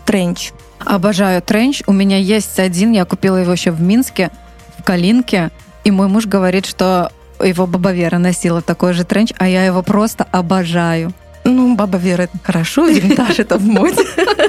тренч. 0.06 0.52
Обожаю 0.80 1.42
тренч. 1.42 1.84
У 1.88 1.92
меня 1.92 2.18
есть 2.18 2.60
один, 2.60 2.92
я 2.92 3.06
купила 3.06 3.38
его 3.38 3.52
еще 3.52 3.72
в 3.72 3.82
Минске, 3.82 4.32
в 4.78 4.84
Калинке. 4.84 5.52
И 5.84 5.92
мой 5.92 6.08
муж 6.08 6.26
говорит, 6.26 6.66
что 6.66 7.12
его 7.42 7.68
баба 7.68 7.92
Вера 7.92 8.18
носила 8.18 8.62
такой 8.62 8.94
же 8.94 9.04
тренч, 9.04 9.32
а 9.38 9.48
я 9.48 9.66
его 9.66 9.84
просто 9.84 10.26
обожаю. 10.32 11.14
Ну, 11.44 11.76
баба 11.76 11.98
Вера 11.98 12.28
хорошо, 12.44 12.88
винтаж 12.88 13.40
это 13.40 13.58
в 13.58 13.66
моде. 13.66 14.04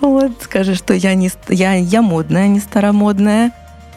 Вот, 0.10 0.32
скажи, 0.42 0.74
что 0.74 0.94
я 0.94 1.14
не 1.14 1.30
я, 1.48 1.74
я 1.74 2.02
модная, 2.02 2.48
не 2.48 2.60
старомодная. 2.60 3.52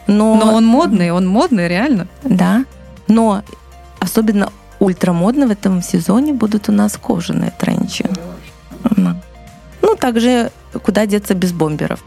Но... 0.06 0.34
но 0.34 0.54
он 0.54 0.66
модный, 0.66 1.10
он 1.10 1.26
модный, 1.26 1.66
реально. 1.66 2.08
Да. 2.22 2.64
Но 3.08 3.42
особенно 4.00 4.50
ультрамодно 4.80 5.46
в 5.46 5.50
этом 5.50 5.82
сезоне 5.82 6.34
будут 6.34 6.68
у 6.68 6.72
нас 6.72 6.96
кожаные 6.96 7.52
тренчи. 7.58 8.04
Ну, 9.80 9.96
также 9.96 10.50
куда 10.82 11.06
деться 11.06 11.34
без 11.34 11.52
бомберов. 11.52 12.04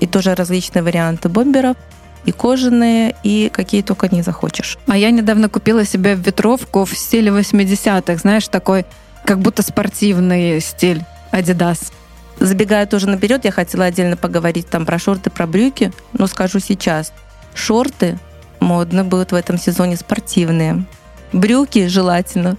И 0.00 0.06
тоже 0.06 0.34
различные 0.34 0.82
варианты 0.82 1.28
бомберов 1.28 1.76
и 2.24 2.32
кожаные, 2.32 3.14
и 3.22 3.50
какие 3.52 3.82
только 3.82 4.14
не 4.14 4.22
захочешь. 4.22 4.76
А 4.86 4.96
я 4.96 5.10
недавно 5.10 5.48
купила 5.48 5.84
себе 5.84 6.14
ветровку 6.14 6.84
в 6.84 6.96
стиле 6.96 7.30
80-х, 7.30 8.16
знаешь, 8.16 8.48
такой 8.48 8.84
как 9.24 9.38
будто 9.38 9.62
спортивный 9.62 10.60
стиль 10.60 11.02
Adidas. 11.32 11.92
Забегая 12.40 12.86
тоже 12.86 13.08
наперед, 13.08 13.44
я 13.44 13.50
хотела 13.50 13.86
отдельно 13.86 14.16
поговорить 14.16 14.68
там 14.68 14.86
про 14.86 14.98
шорты, 14.98 15.30
про 15.30 15.46
брюки, 15.46 15.92
но 16.12 16.26
скажу 16.26 16.60
сейчас. 16.60 17.12
Шорты 17.54 18.18
модно 18.60 19.04
будут 19.04 19.32
в 19.32 19.34
этом 19.34 19.58
сезоне 19.58 19.96
спортивные. 19.96 20.84
Брюки 21.32 21.88
желательно 21.88 22.56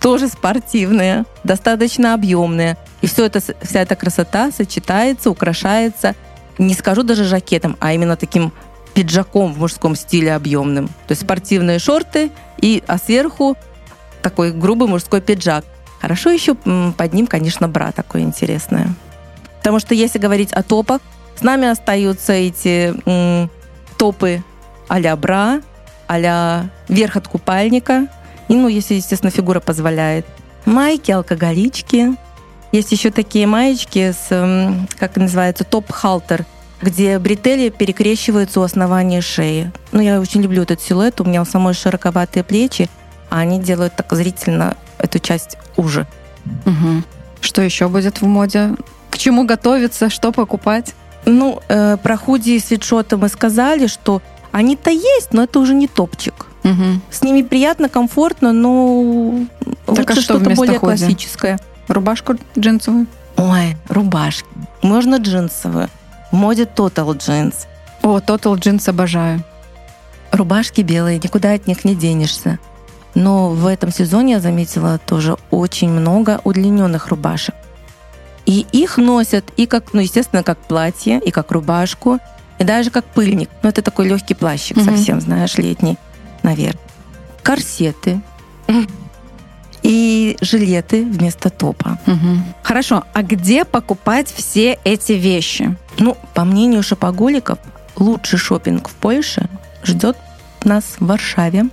тоже 0.00 0.28
спортивные, 0.28 1.24
достаточно 1.44 2.12
объемные. 2.12 2.76
И 3.00 3.06
все 3.06 3.24
это, 3.24 3.40
вся 3.40 3.80
эта 3.80 3.96
красота 3.96 4.50
сочетается, 4.50 5.30
украшается, 5.30 6.14
не 6.58 6.74
скажу 6.74 7.02
даже 7.02 7.24
жакетом, 7.24 7.76
а 7.80 7.92
именно 7.92 8.16
таким 8.16 8.52
пиджаком 8.94 9.54
в 9.54 9.58
мужском 9.58 9.96
стиле 9.96 10.34
объемным. 10.34 10.88
То 10.88 11.12
есть 11.12 11.22
спортивные 11.22 11.78
шорты, 11.78 12.30
и, 12.60 12.82
а 12.86 12.98
сверху 12.98 13.56
такой 14.22 14.52
грубый 14.52 14.88
мужской 14.88 15.20
пиджак. 15.20 15.64
Хорошо 16.00 16.30
еще 16.30 16.54
под 16.54 17.12
ним, 17.12 17.26
конечно, 17.26 17.68
бра 17.68 17.92
такое 17.92 18.22
интересное. 18.22 18.94
Потому 19.62 19.78
что 19.78 19.94
если 19.94 20.18
говорить 20.18 20.52
о 20.52 20.64
топах, 20.64 21.00
с 21.38 21.42
нами 21.42 21.68
остаются 21.68 22.32
эти 22.32 22.92
м, 23.06 23.48
топы 23.96 24.42
а-ля 24.88 25.14
бра, 25.14 25.62
а-ля 26.08 26.68
верх 26.88 27.16
от 27.16 27.28
купальника, 27.28 28.08
и, 28.48 28.54
ну, 28.54 28.66
если, 28.66 28.94
естественно, 28.94 29.30
фигура 29.30 29.60
позволяет. 29.60 30.26
Майки, 30.64 31.12
алкоголички. 31.12 32.16
Есть 32.72 32.90
еще 32.90 33.10
такие 33.12 33.46
маечки 33.46 34.12
с, 34.12 34.74
как 34.98 35.16
называется, 35.16 35.62
топ-халтер, 35.62 36.44
где 36.80 37.18
бретели 37.20 37.68
перекрещиваются 37.68 38.58
у 38.58 38.64
основания 38.64 39.20
шеи. 39.20 39.70
Ну, 39.92 40.00
я 40.00 40.20
очень 40.20 40.42
люблю 40.42 40.62
этот 40.62 40.80
силуэт, 40.80 41.20
у 41.20 41.24
меня 41.24 41.40
у 41.40 41.44
самой 41.44 41.74
широковатые 41.74 42.42
плечи, 42.42 42.90
а 43.30 43.38
они 43.38 43.60
делают 43.60 43.94
так 43.94 44.12
зрительно 44.12 44.76
эту 44.98 45.20
часть 45.20 45.56
уже. 45.76 46.06
Угу. 46.66 47.04
Что 47.40 47.62
еще 47.62 47.88
будет 47.88 48.20
в 48.20 48.26
моде? 48.26 48.70
К 49.12 49.18
чему 49.18 49.44
готовиться, 49.44 50.08
что 50.08 50.32
покупать? 50.32 50.94
Ну, 51.26 51.60
э, 51.68 51.98
про 51.98 52.16
худи 52.16 52.52
и 52.52 52.58
свитшоты 52.58 53.18
мы 53.18 53.28
сказали, 53.28 53.86
что 53.86 54.22
они-то 54.52 54.90
есть, 54.90 55.34
но 55.34 55.42
это 55.42 55.60
уже 55.60 55.74
не 55.74 55.86
топчик. 55.86 56.46
Угу. 56.64 57.00
С 57.10 57.22
ними 57.22 57.42
приятно, 57.42 57.90
комфортно, 57.90 58.54
но 58.54 59.44
так 59.84 59.98
лучше 59.98 60.02
а 60.08 60.12
что 60.14 60.22
что-то 60.22 60.50
более 60.54 60.78
худи? 60.78 60.96
классическое. 60.96 61.60
Рубашку 61.88 62.36
джинсовую? 62.58 63.06
Ой, 63.36 63.76
рубашки. 63.90 64.48
Можно 64.80 65.16
джинсовую. 65.16 65.90
В 66.30 66.34
моде 66.34 66.62
Total 66.62 67.06
Jeans. 67.14 67.54
О, 68.02 68.18
Total 68.18 68.54
Jeans 68.54 68.88
обожаю. 68.88 69.44
Рубашки 70.30 70.80
белые, 70.80 71.18
никуда 71.18 71.52
от 71.52 71.66
них 71.66 71.84
не 71.84 71.94
денешься. 71.94 72.58
Но 73.14 73.50
в 73.50 73.66
этом 73.66 73.92
сезоне 73.92 74.34
я 74.34 74.40
заметила 74.40 74.98
тоже 74.98 75.36
очень 75.50 75.90
много 75.90 76.40
удлиненных 76.44 77.08
рубашек. 77.08 77.54
И 78.46 78.66
их 78.72 78.96
носят 78.98 79.44
и 79.56 79.66
как, 79.66 79.92
ну, 79.92 80.00
естественно, 80.00 80.42
как 80.42 80.58
платье, 80.58 81.20
и 81.20 81.30
как 81.30 81.52
рубашку, 81.52 82.18
и 82.58 82.64
даже 82.64 82.90
как 82.90 83.04
пыльник. 83.04 83.50
Ну, 83.62 83.68
это 83.68 83.82
такой 83.82 84.08
легкий 84.08 84.34
плащик 84.34 84.76
mm-hmm. 84.76 84.84
совсем, 84.84 85.20
знаешь, 85.20 85.56
летний, 85.56 85.96
наверное. 86.42 86.80
Корсеты. 87.42 88.20
И 89.82 90.36
жилеты 90.40 91.04
вместо 91.04 91.50
топа. 91.50 91.98
Угу. 92.06 92.42
Хорошо, 92.62 93.02
а 93.12 93.22
где 93.24 93.64
покупать 93.64 94.32
все 94.32 94.78
эти 94.84 95.12
вещи? 95.12 95.76
Ну, 95.98 96.16
по 96.34 96.44
мнению 96.44 96.84
шопоголиков, 96.84 97.58
лучший 97.96 98.38
шопинг 98.38 98.88
в 98.88 98.94
Польше 98.94 99.48
ждет 99.82 100.16
нас 100.62 100.84
в 101.00 101.06
Варшаве, 101.06 101.64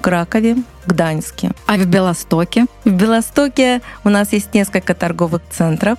Кракове, 0.00 0.58
Гданьске. 0.90 1.52
А 1.66 1.76
в 1.76 1.86
Белостоке? 1.86 2.66
В 2.84 2.90
Белостоке 2.90 3.80
у 4.04 4.08
нас 4.08 4.32
есть 4.32 4.52
несколько 4.54 4.94
торговых 4.94 5.42
центров. 5.50 5.98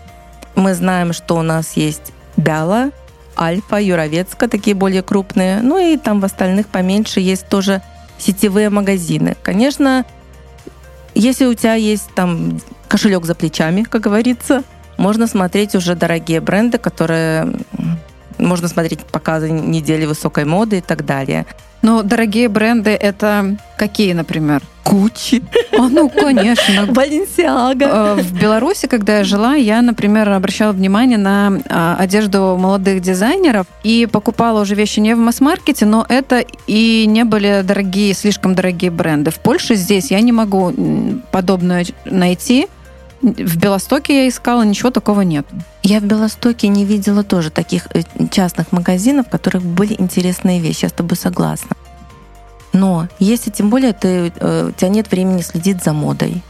Мы 0.55 0.73
знаем, 0.73 1.13
что 1.13 1.37
у 1.37 1.41
нас 1.41 1.73
есть 1.77 2.11
Бяла, 2.35 2.91
Альфа, 3.37 3.77
Юровецка, 3.77 4.47
такие 4.47 4.75
более 4.75 5.01
крупные. 5.01 5.61
Ну 5.61 5.77
и 5.77 5.97
там 5.97 6.19
в 6.19 6.25
остальных 6.25 6.67
поменьше 6.67 7.21
есть 7.21 7.47
тоже 7.47 7.81
сетевые 8.17 8.69
магазины. 8.69 9.37
Конечно, 9.41 10.05
если 11.15 11.45
у 11.45 11.53
тебя 11.53 11.75
есть 11.75 12.09
там 12.13 12.59
кошелек 12.87 13.25
за 13.25 13.33
плечами, 13.33 13.83
как 13.83 14.01
говорится, 14.01 14.63
можно 14.97 15.27
смотреть 15.27 15.73
уже 15.73 15.95
дорогие 15.95 16.41
бренды, 16.41 16.77
которые 16.77 17.53
можно 18.37 18.67
смотреть 18.67 19.05
показы 19.05 19.49
недели 19.49 20.05
высокой 20.05 20.45
моды 20.45 20.79
и 20.79 20.81
так 20.81 21.05
далее. 21.05 21.45
Но 21.81 22.03
дорогие 22.03 22.47
бренды 22.47 22.91
это 22.91 23.57
какие, 23.77 24.13
например? 24.13 24.61
Гуччи. 24.85 25.41
А, 25.77 25.87
ну, 25.89 26.09
конечно. 26.09 26.85
Баленсиага. 26.89 28.15
В 28.15 28.33
Беларуси, 28.33 28.87
когда 28.87 29.19
я 29.19 29.23
жила, 29.23 29.55
я, 29.55 29.81
например, 29.81 30.29
обращала 30.29 30.73
внимание 30.73 31.17
на 31.17 31.59
а, 31.69 31.95
одежду 31.97 32.57
молодых 32.59 33.01
дизайнеров 33.01 33.67
и 33.83 34.07
покупала 34.11 34.61
уже 34.61 34.75
вещи 34.75 34.99
не 34.99 35.15
в 35.15 35.19
масс-маркете, 35.19 35.85
но 35.85 36.05
это 36.09 36.43
и 36.67 37.05
не 37.07 37.23
были 37.23 37.61
дорогие, 37.63 38.13
слишком 38.13 38.53
дорогие 38.53 38.91
бренды. 38.91 39.31
В 39.31 39.39
Польше 39.39 39.75
здесь 39.75 40.11
я 40.11 40.19
не 40.21 40.31
могу 40.31 40.73
подобное 41.31 41.85
найти. 42.05 42.67
В 43.21 43.57
Белостоке 43.57 44.23
я 44.23 44.29
искала, 44.29 44.63
ничего 44.63 44.89
такого 44.89 45.21
нет. 45.21 45.45
Я 45.83 45.99
в 45.99 46.03
Белостоке 46.03 46.67
не 46.67 46.85
видела 46.85 47.23
тоже 47.23 47.51
таких 47.51 47.87
э, 47.93 48.01
частных 48.31 48.71
магазинов, 48.71 49.27
в 49.27 49.29
которых 49.29 49.61
были 49.63 49.95
интересные 49.99 50.59
вещи. 50.59 50.85
Я 50.85 50.89
с 50.89 50.93
тобой 50.93 51.17
согласна. 51.17 51.75
Но 52.73 53.07
если 53.19 53.51
тем 53.51 53.69
более 53.69 53.93
ты, 53.93 54.33
э, 54.35 54.69
у 54.69 54.71
тебя 54.71 54.89
нет 54.89 55.11
времени 55.11 55.41
следить 55.41 55.83
за 55.83 55.93
модой, 55.93 56.41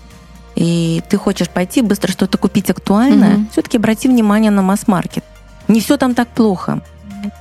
и 0.55 1.01
ты 1.09 1.17
хочешь 1.17 1.49
пойти 1.49 1.81
быстро 1.81 2.11
что-то 2.11 2.37
купить 2.37 2.69
актуальное, 2.69 3.35
mm-hmm. 3.35 3.51
все-таки 3.51 3.77
обрати 3.77 4.07
внимание 4.07 4.51
на 4.51 4.61
масс-маркет. 4.61 5.23
Не 5.67 5.81
все 5.81 5.97
там 5.97 6.13
так 6.13 6.29
плохо. 6.29 6.81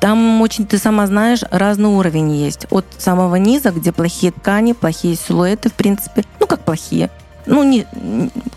Там 0.01 0.41
очень, 0.41 0.67
ты 0.67 0.79
сама 0.79 1.07
знаешь, 1.07 1.41
разный 1.51 1.89
уровень 1.89 2.33
есть. 2.33 2.67
От 2.71 2.87
самого 2.99 3.37
низа, 3.37 3.71
где 3.71 3.93
плохие 3.93 4.33
ткани, 4.33 4.73
плохие 4.73 5.17
силуэты, 5.17 5.71
в 5.71 5.75
принципе. 5.75 6.25
Ну, 6.39 6.47
как 6.47 6.61
плохие. 6.61 7.11
Ну, 7.47 7.63
не, 7.63 7.87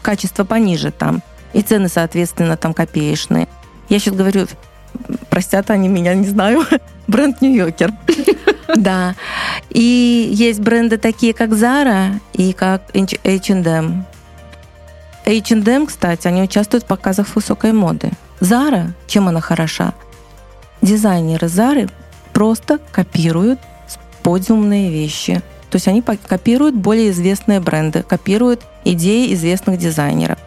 качество 0.02 0.44
пониже 0.44 0.92
там. 0.92 1.22
И 1.54 1.62
цены, 1.62 1.88
соответственно, 1.88 2.58
там 2.58 2.74
копеечные. 2.74 3.48
Я 3.90 4.00
сейчас 4.00 4.16
говорю, 4.16 4.48
простят 5.30 5.70
они 5.70 5.88
меня, 5.88 6.14
не 6.16 6.28
знаю, 6.28 6.66
бренд 7.08 7.42
Нью-Йоркер. 7.42 7.94
Да. 8.76 9.14
И 9.70 10.30
есть 10.32 10.60
бренды 10.62 10.98
такие, 10.98 11.34
как 11.34 11.50
Zara 11.52 12.20
и 12.32 12.54
как 12.54 12.82
H&M. 12.96 14.06
H&M, 15.26 15.86
кстати, 15.86 16.28
они 16.28 16.42
участвуют 16.42 16.86
в 16.86 16.88
показах 16.88 17.28
высокой 17.36 17.72
моды. 17.72 18.12
Zara, 18.40 18.92
чем 19.06 19.28
она 19.28 19.42
хороша? 19.42 19.94
Дизайнеры 20.82 21.48
Zara 21.48 21.92
просто 22.32 22.80
копируют 22.92 23.60
подиумные 24.24 24.90
вещи. 24.90 25.42
То 25.74 25.78
есть 25.78 25.88
они 25.88 26.04
копируют 26.04 26.76
более 26.76 27.10
известные 27.10 27.60
бренды, 27.60 28.04
копируют 28.04 28.62
идеи 28.86 29.34
известных 29.34 29.80
дизайнеров. 29.80 30.38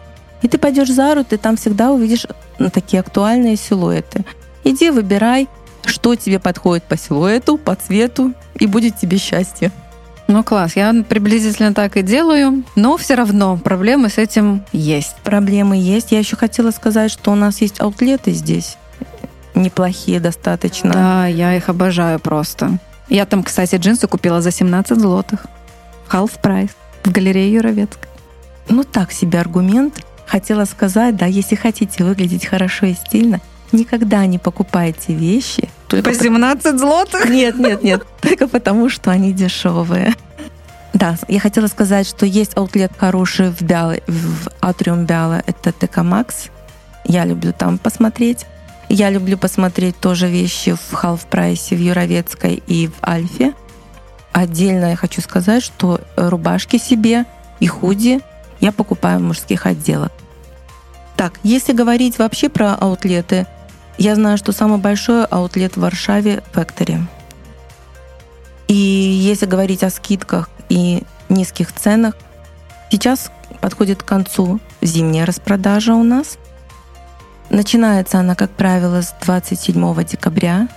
И 0.41 0.47
ты 0.47 0.57
пойдешь 0.57 0.87
в 0.87 0.93
Зару, 0.93 1.25
ты 1.25 1.37
там 1.37 1.57
всегда 1.57 1.91
увидишь 1.91 2.25
такие 2.71 3.01
актуальные 3.01 3.57
силуэты. 3.57 4.23
Иди, 4.63 4.89
выбирай, 4.89 5.49
что 5.83 6.15
тебе 6.15 6.39
подходит 6.39 6.85
по 6.85 6.97
силуэту, 6.97 7.57
по 7.57 7.75
цвету, 7.75 8.31
и 8.55 8.67
будет 8.67 8.95
тебе 8.95 9.17
счастье. 9.17 9.73
Ну 10.29 10.45
класс, 10.45 10.77
я 10.77 10.95
приблизительно 11.03 11.73
так 11.73 11.97
и 11.97 12.03
делаю, 12.03 12.63
но 12.77 12.95
все 12.95 13.15
равно 13.15 13.57
проблемы 13.57 14.07
с 14.07 14.17
этим 14.17 14.63
есть. 14.71 15.17
Проблемы 15.25 15.75
есть. 15.75 16.13
Я 16.13 16.19
еще 16.19 16.37
хотела 16.37 16.71
сказать, 16.71 17.11
что 17.11 17.33
у 17.33 17.35
нас 17.35 17.59
есть 17.59 17.81
аутлеты 17.81 18.31
здесь. 18.31 18.77
Неплохие 19.55 20.21
достаточно. 20.21 20.93
Да, 20.93 21.27
я 21.27 21.53
их 21.53 21.67
обожаю 21.67 22.17
просто. 22.17 22.79
Я 23.09 23.25
там, 23.25 23.43
кстати, 23.43 23.75
джинсы 23.75 24.07
купила 24.07 24.41
за 24.41 24.51
17 24.51 24.99
злотых. 24.99 25.45
Half 26.09 26.39
прайс 26.41 26.71
в 27.03 27.11
галерее 27.11 27.53
Юровецк. 27.53 27.99
Ну 28.69 28.83
так 28.83 29.11
себе 29.11 29.39
аргумент. 29.39 30.05
Хотела 30.25 30.65
сказать, 30.65 31.15
да, 31.15 31.25
если 31.25 31.55
хотите 31.55 32.03
выглядеть 32.03 32.45
хорошо 32.45 32.87
и 32.87 32.93
стильно, 32.93 33.39
никогда 33.71 34.25
не 34.25 34.39
покупайте 34.39 35.13
вещи. 35.13 35.69
Только 35.87 36.09
по 36.09 36.15
17 36.15 36.77
злотых? 36.77 37.29
Нет, 37.29 37.57
нет, 37.57 37.81
нет. 37.81 38.05
Только 38.21 38.47
потому, 38.49 38.89
что 38.89 39.09
они 39.09 39.31
дешевые. 39.31 40.13
Да, 40.93 41.15
я 41.27 41.39
хотела 41.39 41.67
сказать, 41.67 42.07
что 42.07 42.25
есть 42.25 42.57
аутлет 42.57 42.91
хороший 42.97 43.51
в, 43.51 43.61
Бяле, 43.61 44.03
в 44.07 44.49
Атриум 44.61 45.05
Бяла, 45.05 45.43
это 45.45 45.71
ТК 45.71 46.03
Макс. 46.03 46.47
Я 47.05 47.23
люблю 47.23 47.53
там 47.53 47.77
посмотреть. 47.77 48.45
Я 48.89 49.09
люблю 49.09 49.37
посмотреть 49.37 49.99
тоже 49.99 50.27
вещи 50.27 50.73
в 50.73 50.93
Half 50.93 51.27
Прайсе 51.29 51.75
в 51.75 51.79
Юровецкой 51.79 52.63
и 52.67 52.87
в 52.87 53.07
Альфе. 53.07 53.53
Отдельно 54.31 54.91
я 54.91 54.95
хочу 54.95 55.21
сказать, 55.21 55.63
что 55.63 55.99
рубашки 56.15 56.77
себе 56.77 57.25
и 57.59 57.67
худи 57.67 58.21
я 58.59 58.71
покупаю 58.71 59.19
в 59.19 59.23
мужских 59.23 59.65
отделах. 59.65 60.11
Так, 61.15 61.39
если 61.43 61.73
говорить 61.73 62.19
вообще 62.19 62.47
про 62.47 62.75
аутлеты, 62.75 63.47
я 63.97 64.15
знаю, 64.15 64.37
что 64.37 64.51
самый 64.51 64.77
большой 64.77 65.25
аутлет 65.25 65.75
в 65.75 65.81
Варшаве— 65.81 66.43
Factory. 66.53 67.01
И 68.67 68.75
если 68.75 69.45
говорить 69.45 69.83
о 69.83 69.89
скидках 69.89 70.49
и 70.69 71.03
низких 71.29 71.73
ценах, 71.73 72.15
сейчас 72.91 73.31
подходит 73.61 74.03
к 74.03 74.05
концу 74.05 74.59
зимняя 74.81 75.25
распродажа 75.25 75.93
у 75.95 76.03
нас. 76.03 76.37
Начинается 77.57 78.19
она, 78.19 78.35
как 78.35 78.51
правило, 78.51 79.01
с 79.01 79.15
27 79.25 80.03
декабря. 80.03 80.67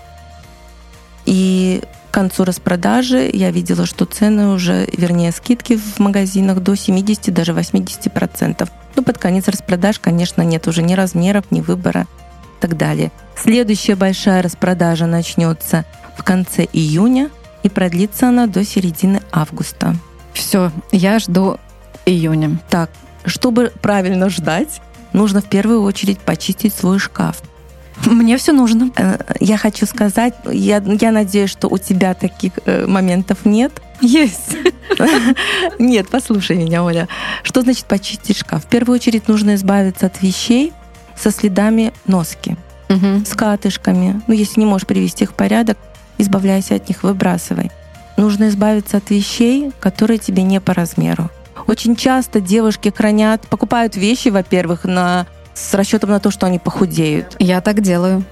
И 1.26 1.82
к 2.10 2.14
концу 2.14 2.46
распродажи 2.46 3.28
я 3.30 3.50
видела, 3.50 3.84
что 3.84 4.06
цены 4.06 4.48
уже, 4.48 4.88
вернее, 4.96 5.30
скидки 5.30 5.76
в 5.76 5.98
магазинах 5.98 6.60
до 6.60 6.74
70, 6.74 7.34
даже 7.34 7.52
80%. 7.52 8.66
Ну, 8.96 9.02
под 9.02 9.18
конец 9.18 9.46
распродаж, 9.48 9.98
конечно, 9.98 10.40
нет 10.40 10.66
уже 10.68 10.80
ни 10.82 10.94
размеров, 10.94 11.50
ни 11.50 11.60
выбора 11.60 12.06
и 12.56 12.62
так 12.62 12.78
далее. 12.78 13.12
Следующая 13.36 13.94
большая 13.94 14.40
распродажа 14.40 15.04
начнется 15.04 15.84
в 16.16 16.24
конце 16.24 16.66
июня 16.72 17.28
и 17.62 17.68
продлится 17.68 18.28
она 18.28 18.46
до 18.46 18.64
середины 18.64 19.20
августа. 19.32 19.96
Все, 20.32 20.72
я 20.92 21.18
жду 21.18 21.58
июня. 22.06 22.58
Так, 22.70 22.88
чтобы 23.26 23.70
правильно 23.82 24.30
ждать, 24.30 24.80
нужно 25.12 25.40
в 25.40 25.46
первую 25.46 25.82
очередь 25.82 26.18
почистить 26.18 26.74
свой 26.74 26.98
шкаф. 26.98 27.42
Мне 28.06 28.36
все 28.38 28.52
нужно. 28.52 28.90
Э, 28.96 29.18
я 29.40 29.58
хочу 29.58 29.86
сказать, 29.86 30.34
я, 30.50 30.78
я 30.78 31.12
надеюсь, 31.12 31.50
что 31.50 31.68
у 31.68 31.78
тебя 31.78 32.14
таких 32.14 32.52
э, 32.64 32.86
моментов 32.86 33.44
нет. 33.44 33.72
Есть. 34.00 34.56
Нет, 35.78 36.08
послушай 36.08 36.56
меня, 36.56 36.82
Оля. 36.82 37.06
Что 37.42 37.60
значит 37.60 37.84
почистить 37.84 38.38
шкаф? 38.38 38.64
В 38.64 38.66
первую 38.66 38.96
очередь 38.96 39.28
нужно 39.28 39.54
избавиться 39.56 40.06
от 40.06 40.22
вещей 40.22 40.72
со 41.14 41.30
следами 41.30 41.92
носки, 42.06 42.56
угу. 42.88 43.24
с 43.26 43.34
катышками. 43.34 44.22
Ну, 44.26 44.32
если 44.32 44.60
не 44.60 44.66
можешь 44.66 44.86
привести 44.86 45.24
их 45.24 45.32
в 45.32 45.34
порядок, 45.34 45.76
избавляйся 46.16 46.76
от 46.76 46.88
них, 46.88 47.02
выбрасывай. 47.02 47.70
Нужно 48.16 48.48
избавиться 48.48 48.96
от 48.96 49.10
вещей, 49.10 49.70
которые 49.80 50.18
тебе 50.18 50.42
не 50.42 50.60
по 50.60 50.72
размеру. 50.72 51.30
Очень 51.70 51.94
часто 51.94 52.40
девушки 52.40 52.92
хранят, 52.92 53.42
покупают 53.42 53.94
вещи, 53.94 54.28
во-первых, 54.28 54.82
на, 54.82 55.28
с 55.54 55.72
расчетом 55.72 56.10
на 56.10 56.18
то, 56.18 56.32
что 56.32 56.46
они 56.46 56.58
похудеют. 56.58 57.36
Я 57.38 57.60
так 57.60 57.80
делаю. 57.80 58.24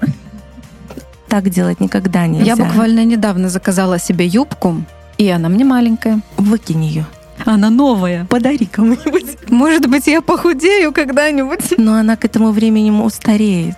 Так 1.29 1.49
делать 1.49 1.79
никогда 1.79 2.27
нельзя. 2.27 2.45
Я 2.45 2.57
буквально 2.57 3.05
недавно 3.05 3.49
заказала 3.49 4.01
себе 4.01 4.27
юбку, 4.27 4.83
и 5.19 5.29
она 5.29 5.49
мне 5.49 5.65
маленькая. 5.65 6.21
Выкинь 6.37 6.85
ее. 6.85 7.07
Она 7.45 7.71
новая. 7.71 8.25
Подари 8.25 8.67
кому-нибудь. 8.67 9.49
Может 9.49 9.87
быть, 9.89 10.09
я 10.09 10.21
похудею 10.21 10.93
когда-нибудь. 10.93 11.75
Но 11.79 11.95
она 11.95 12.17
к 12.17 12.25
этому 12.25 12.51
времени 12.51 12.91
устареет. 12.91 13.77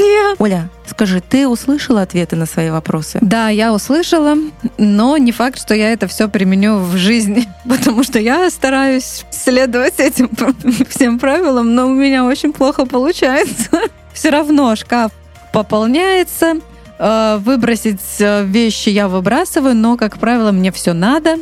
Нет. 0.00 0.36
Оля, 0.38 0.68
скажи, 0.86 1.20
ты 1.20 1.46
услышала 1.46 2.02
ответы 2.02 2.36
на 2.36 2.46
свои 2.46 2.70
вопросы? 2.70 3.18
Да, 3.20 3.48
я 3.48 3.72
услышала, 3.72 4.34
но 4.78 5.16
не 5.18 5.32
факт, 5.32 5.60
что 5.60 5.74
я 5.74 5.92
это 5.92 6.06
все 6.06 6.28
применю 6.28 6.78
в 6.78 6.96
жизни, 6.96 7.46
потому 7.68 8.02
что 8.02 8.18
я 8.18 8.48
стараюсь 8.50 9.24
следовать 9.30 10.00
этим 10.00 10.30
всем 10.88 11.18
правилам, 11.18 11.74
но 11.74 11.86
у 11.86 11.94
меня 11.94 12.24
очень 12.24 12.52
плохо 12.52 12.86
получается. 12.86 13.70
Все 14.12 14.30
равно 14.30 14.74
шкаф 14.74 15.12
пополняется, 15.52 16.56
э, 16.98 17.38
выбросить 17.40 18.00
э, 18.18 18.44
вещи 18.44 18.88
я 18.88 19.08
выбрасываю, 19.08 19.74
но, 19.74 19.96
как 19.96 20.18
правило, 20.18 20.50
мне 20.52 20.72
все 20.72 20.92
надо, 20.92 21.36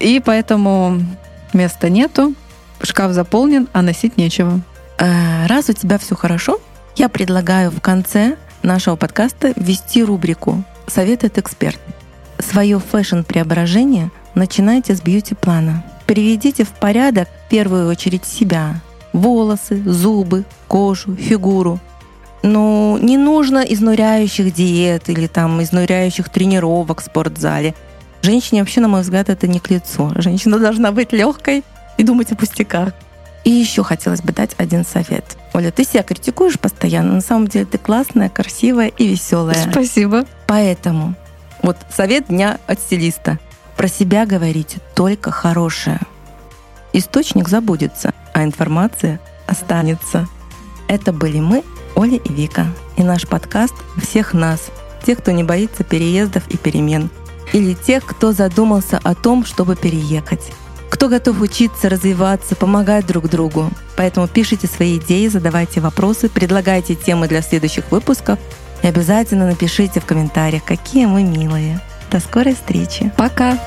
и 0.00 0.20
поэтому 0.24 1.00
места 1.52 1.88
нету, 1.90 2.34
шкаф 2.82 3.12
заполнен, 3.12 3.68
а 3.72 3.82
носить 3.82 4.16
нечего. 4.16 4.60
Э, 4.98 5.46
раз 5.46 5.68
у 5.68 5.72
тебя 5.72 5.98
все 5.98 6.14
хорошо, 6.14 6.60
я 6.96 7.08
предлагаю 7.08 7.70
в 7.70 7.80
конце 7.80 8.36
нашего 8.62 8.96
подкаста 8.96 9.52
ввести 9.56 10.04
рубрику 10.04 10.62
«Совет 10.86 11.24
от 11.24 11.38
эксперт». 11.38 11.78
Свое 12.38 12.78
фэшн-преображение 12.78 14.10
начинайте 14.34 14.94
с 14.94 15.02
бьюти-плана. 15.02 15.84
Приведите 16.06 16.64
в 16.64 16.70
порядок 16.70 17.28
в 17.28 17.50
первую 17.50 17.88
очередь 17.88 18.24
себя, 18.24 18.80
волосы, 19.12 19.82
зубы, 19.84 20.44
кожу, 20.68 21.16
фигуру. 21.16 21.80
Но 22.42 22.98
не 23.00 23.16
нужно 23.16 23.58
изнуряющих 23.60 24.52
диет 24.52 25.08
или 25.08 25.26
там 25.26 25.62
изнуряющих 25.62 26.28
тренировок 26.28 27.00
в 27.00 27.04
спортзале. 27.04 27.74
Женщине 28.22 28.60
вообще, 28.60 28.80
на 28.80 28.88
мой 28.88 29.00
взгляд, 29.00 29.30
это 29.30 29.46
не 29.46 29.60
к 29.60 29.70
лицу. 29.70 30.12
Женщина 30.16 30.58
должна 30.58 30.92
быть 30.92 31.12
легкой 31.12 31.64
и 31.96 32.04
думать 32.04 32.30
о 32.32 32.36
пустяках. 32.36 32.92
И 33.44 33.50
еще 33.50 33.84
хотелось 33.84 34.22
бы 34.22 34.32
дать 34.32 34.54
один 34.56 34.84
совет. 34.84 35.36
Оля, 35.52 35.70
ты 35.70 35.84
себя 35.84 36.02
критикуешь 36.02 36.58
постоянно. 36.58 37.12
На 37.12 37.20
самом 37.20 37.46
деле 37.46 37.66
ты 37.66 37.76
классная, 37.78 38.30
красивая 38.30 38.88
и 38.88 39.06
веселая. 39.06 39.70
Спасибо. 39.70 40.24
Поэтому 40.46 41.14
вот 41.62 41.76
совет 41.94 42.28
дня 42.28 42.58
от 42.66 42.80
стилиста. 42.80 43.38
Про 43.76 43.88
себя 43.88 44.24
говорите 44.24 44.78
только 44.94 45.30
хорошее. 45.30 46.00
Источник 46.92 47.48
забудется, 47.48 48.12
а 48.32 48.44
информация 48.44 49.20
останется. 49.46 50.28
Это 50.88 51.12
были 51.12 51.40
мы, 51.40 51.64
Оля 51.96 52.16
и 52.16 52.32
Вика, 52.32 52.66
и 52.96 53.02
наш 53.02 53.26
подкаст 53.26 53.74
«Всех 54.00 54.32
нас», 54.32 54.70
тех, 55.04 55.18
кто 55.18 55.32
не 55.32 55.44
боится 55.44 55.84
переездов 55.84 56.46
и 56.48 56.56
перемен, 56.56 57.10
или 57.52 57.74
тех, 57.74 58.04
кто 58.04 58.32
задумался 58.32 58.98
о 59.02 59.14
том, 59.14 59.44
чтобы 59.44 59.76
переехать 59.76 60.52
кто 60.94 61.08
готов 61.08 61.40
учиться, 61.40 61.88
развиваться, 61.88 62.54
помогать 62.54 63.04
друг 63.04 63.28
другу. 63.28 63.68
Поэтому 63.96 64.28
пишите 64.28 64.68
свои 64.68 64.98
идеи, 64.98 65.26
задавайте 65.26 65.80
вопросы, 65.80 66.28
предлагайте 66.28 66.94
темы 66.94 67.26
для 67.26 67.42
следующих 67.42 67.90
выпусков 67.90 68.38
и 68.80 68.86
обязательно 68.86 69.48
напишите 69.48 69.98
в 69.98 70.04
комментариях, 70.04 70.62
какие 70.64 71.06
мы 71.06 71.24
милые. 71.24 71.80
До 72.12 72.20
скорой 72.20 72.54
встречи. 72.54 73.12
Пока! 73.16 73.58